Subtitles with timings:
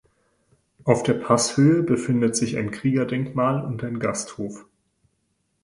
[0.83, 4.65] Auf der Passhöhe befindet sich ein Kriegerdenkmal und ein Gasthof.